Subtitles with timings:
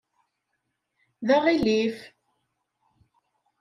[1.27, 1.97] D aɣilif!